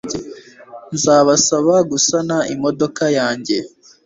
nzabasaba 0.93 1.75
gusana 1.91 2.37
imodoka 2.53 3.03
yanjye 3.17 3.57